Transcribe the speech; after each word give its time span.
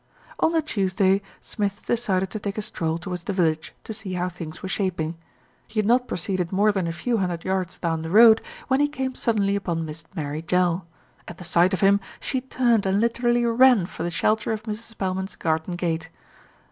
On 0.39 0.51
the 0.51 0.63
Tuesday, 0.63 1.21
Smith 1.41 1.83
decided 1.85 2.31
to 2.31 2.39
take 2.39 2.57
a 2.57 2.61
stroll 2.63 2.97
to 2.97 3.09
wards 3.09 3.23
the 3.25 3.33
village 3.33 3.75
to 3.83 3.93
see 3.93 4.13
how 4.13 4.29
things 4.29 4.63
were 4.63 4.67
shaping. 4.67 5.15
He 5.67 5.77
had 5.77 5.85
not 5.85 6.07
proceeded 6.07 6.51
more 6.51 6.71
than 6.71 6.87
a 6.87 6.91
few 6.91 7.17
hundred 7.17 7.45
yards 7.45 7.77
down 7.77 8.01
the 8.01 8.09
road 8.09 8.41
when 8.67 8.79
he 8.79 8.87
came 8.87 9.13
suddenly 9.13 9.55
upon 9.55 9.85
Miss 9.85 10.03
Mary 10.15 10.41
Jell. 10.41 10.87
At 11.27 11.37
the 11.37 11.43
sight 11.43 11.75
of 11.75 11.81
him, 11.81 11.99
she 12.19 12.41
turned 12.41 12.87
and 12.87 12.99
literally 12.99 13.45
ran 13.45 13.85
for 13.85 14.01
the 14.01 14.09
shelter 14.09 14.51
of 14.51 14.63
Mrs. 14.63 14.89
Spelman's 14.89 15.35
garden 15.35 15.75
gate. 15.75 16.09